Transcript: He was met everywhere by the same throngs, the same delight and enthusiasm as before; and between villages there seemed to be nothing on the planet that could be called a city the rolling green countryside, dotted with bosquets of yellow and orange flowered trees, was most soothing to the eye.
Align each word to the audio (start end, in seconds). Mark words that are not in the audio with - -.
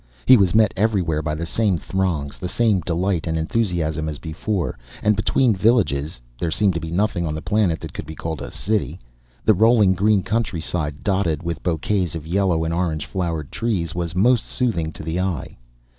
He 0.25 0.35
was 0.35 0.55
met 0.55 0.73
everywhere 0.75 1.21
by 1.21 1.35
the 1.35 1.45
same 1.45 1.77
throngs, 1.77 2.39
the 2.39 2.47
same 2.47 2.79
delight 2.79 3.27
and 3.27 3.37
enthusiasm 3.37 4.09
as 4.09 4.17
before; 4.17 4.75
and 5.03 5.15
between 5.15 5.55
villages 5.55 6.19
there 6.39 6.49
seemed 6.49 6.73
to 6.73 6.79
be 6.79 6.89
nothing 6.89 7.27
on 7.27 7.35
the 7.35 7.39
planet 7.43 7.79
that 7.81 7.93
could 7.93 8.07
be 8.07 8.15
called 8.15 8.41
a 8.41 8.49
city 8.51 8.99
the 9.45 9.53
rolling 9.53 9.93
green 9.93 10.23
countryside, 10.23 11.03
dotted 11.03 11.43
with 11.43 11.61
bosquets 11.61 12.15
of 12.15 12.25
yellow 12.25 12.63
and 12.63 12.73
orange 12.73 13.05
flowered 13.05 13.51
trees, 13.51 13.93
was 13.93 14.15
most 14.15 14.43
soothing 14.43 14.91
to 14.93 15.03
the 15.03 15.19
eye. 15.19 15.55